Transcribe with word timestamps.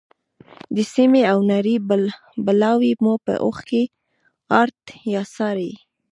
د 0.75 0.77
سیمې 0.93 1.21
او 1.31 1.37
نړۍ 1.53 1.75
بلاوې 2.45 2.91
مو 3.03 3.13
په 3.25 3.33
اوښیártیا 3.45 5.21
څاري. 5.35 5.71